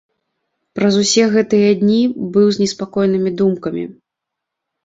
[0.77, 1.99] Праз усе гэтыя дні
[2.39, 3.83] быў з неспакойнымі думкамі.